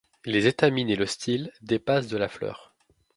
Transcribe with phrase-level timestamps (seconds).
[0.25, 2.73] Les étamines et le style dépassent de la fleur.